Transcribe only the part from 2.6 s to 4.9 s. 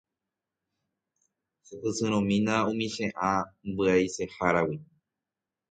umi che ã mbyaiseháragui.